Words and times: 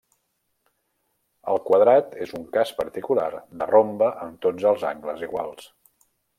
El 1.53 1.61
quadrat 1.67 2.17
és 2.27 2.33
un 2.41 2.47
cas 2.57 2.73
particular 2.81 3.29
de 3.61 3.69
rombe 3.75 4.11
amb 4.27 4.43
tots 4.47 4.69
els 4.75 4.89
angles 4.97 5.27
iguals. 5.31 5.73